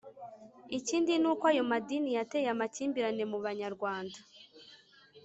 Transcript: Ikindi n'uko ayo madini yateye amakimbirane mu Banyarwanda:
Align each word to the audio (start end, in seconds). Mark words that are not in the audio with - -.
Ikindi 0.77 1.13
n'uko 1.21 1.43
ayo 1.51 1.63
madini 1.71 2.09
yateye 2.17 2.47
amakimbirane 2.55 3.23
mu 3.31 3.37
Banyarwanda: 3.45 4.19